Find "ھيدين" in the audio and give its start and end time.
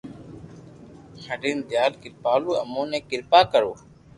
1.23-1.57